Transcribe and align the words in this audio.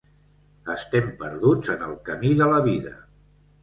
Estem 0.75 1.13
perduts 1.21 1.71
en 1.77 1.87
el 1.91 1.97
camí 2.11 2.35
de 2.43 2.53
la 2.57 2.61
vida. 2.73 3.01